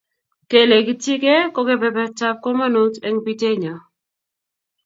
Kelegityigei 0.49 1.43
ko 1.53 1.59
kebebertab 1.67 2.35
komonut 2.43 2.93
eng 3.07 3.17
pitenyo. 3.25 3.75